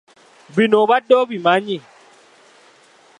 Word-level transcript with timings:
Bino 0.55 0.77
obadde 0.83 1.13
obimanyi? 1.23 1.77